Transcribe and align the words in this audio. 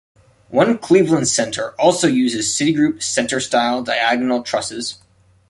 One 0.49 0.79
Cleveland 0.79 1.27
Center 1.27 1.75
also 1.79 2.07
uses 2.07 2.47
Citigroup 2.49 3.03
Center-style 3.03 3.83
diagonal 3.83 4.41
trusses. 4.41 4.97